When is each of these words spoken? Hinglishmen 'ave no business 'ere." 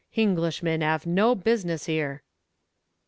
Hinglishmen 0.09 0.81
'ave 0.81 1.07
no 1.07 1.35
business 1.35 1.87
'ere." 1.87 2.23